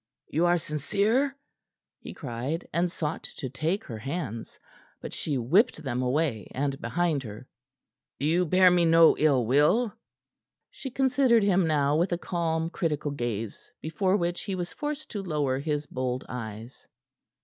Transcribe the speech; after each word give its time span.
"You 0.29 0.47
are 0.47 0.57
sincere?" 0.57 1.37
he 1.99 2.11
cried, 2.15 2.67
and 2.73 2.89
sought 2.91 3.21
to 3.37 3.51
take 3.51 3.83
her 3.83 3.99
hands; 3.99 4.59
but 4.99 5.13
she 5.13 5.37
whipped 5.37 5.83
them 5.83 6.01
away 6.01 6.47
and 6.55 6.81
behind 6.81 7.21
her. 7.21 7.47
"You 8.17 8.47
bear 8.47 8.71
me 8.71 8.83
no 8.83 9.15
ill 9.19 9.45
will?" 9.45 9.93
She 10.71 10.89
considered 10.89 11.43
him 11.43 11.67
now 11.67 11.95
with 11.97 12.11
a 12.11 12.17
calm, 12.17 12.71
critical 12.71 13.11
gaze, 13.11 13.71
before 13.79 14.17
which 14.17 14.41
he 14.41 14.55
was 14.55 14.73
forced 14.73 15.11
to 15.11 15.21
lower 15.21 15.59
his 15.59 15.85
bold 15.85 16.25
eyes. 16.27 16.87